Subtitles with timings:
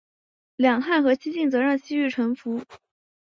[0.55, 2.63] 两汉和西晋则让西域臣服。